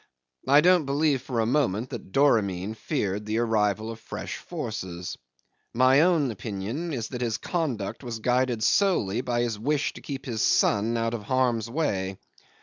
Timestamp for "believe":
0.87-1.21